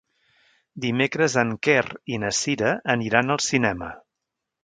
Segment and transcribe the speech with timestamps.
[0.85, 1.83] Dimecres en Quer
[2.15, 3.93] i na Cira aniran al cinema.